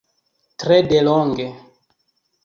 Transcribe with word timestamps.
Tre 0.63 0.77
delonge. 0.91 1.47